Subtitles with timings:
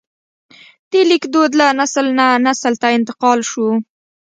[0.91, 3.67] د لیک دود له نسل نه نسل ته انتقال شو.